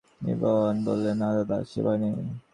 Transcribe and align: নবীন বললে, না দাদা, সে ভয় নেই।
নবীন 0.21 0.77
বললে, 0.85 1.11
না 1.21 1.29
দাদা, 1.35 1.57
সে 1.69 1.79
ভয় 1.85 1.99
নেই। 2.01 2.13